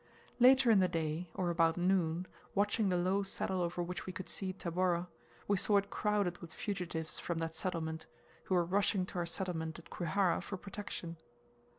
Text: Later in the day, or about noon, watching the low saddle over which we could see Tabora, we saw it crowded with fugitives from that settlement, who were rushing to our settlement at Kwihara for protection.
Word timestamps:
Later 0.39 0.71
in 0.71 0.79
the 0.79 0.87
day, 0.87 1.29
or 1.35 1.51
about 1.51 1.77
noon, 1.77 2.25
watching 2.55 2.89
the 2.89 2.97
low 2.97 3.21
saddle 3.21 3.61
over 3.61 3.83
which 3.83 4.07
we 4.07 4.11
could 4.13 4.27
see 4.27 4.51
Tabora, 4.51 5.09
we 5.47 5.57
saw 5.57 5.77
it 5.77 5.91
crowded 5.91 6.39
with 6.39 6.55
fugitives 6.55 7.19
from 7.19 7.37
that 7.37 7.53
settlement, 7.53 8.07
who 8.45 8.55
were 8.55 8.65
rushing 8.65 9.05
to 9.05 9.19
our 9.19 9.27
settlement 9.27 9.77
at 9.77 9.91
Kwihara 9.91 10.41
for 10.41 10.57
protection. 10.57 11.17